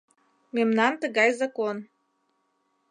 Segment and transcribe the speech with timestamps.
[0.55, 1.77] —Мемнан тыгай закон».